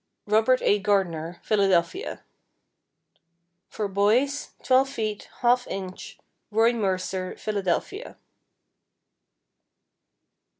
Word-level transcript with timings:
Robert 0.25 0.63
A. 0.63 0.79
Gardner, 0.79 1.39
Philadelphia. 1.43 2.23
For 3.69 3.87
boys, 3.87 4.49
12 4.63 4.89
ft., 4.89 5.27
1/2 5.41 5.67
in., 5.67 6.17
Roy 6.49 6.73
Mercer, 6.73 7.35
Philadelphia. 7.37 8.17